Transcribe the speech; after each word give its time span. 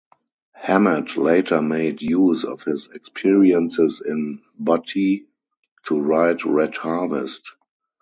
Hammett 0.55 1.15
later 1.15 1.61
made 1.61 2.01
use 2.01 2.43
of 2.43 2.63
his 2.63 2.87
experiences 2.91 4.01
in 4.03 4.41
Butte 4.57 5.21
to 5.83 5.99
write 6.01 6.43
Red 6.43 6.75
Harvest. 6.77 7.51